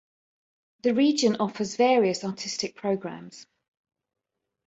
[0.81, 3.45] The region offers various artistic programs.